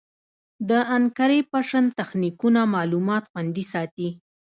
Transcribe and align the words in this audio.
د 0.69 0.71
انکریپشن 0.95 1.85
تخنیکونه 1.99 2.61
معلومات 2.75 3.23
خوندي 3.31 3.65
ساتي. 3.71 4.09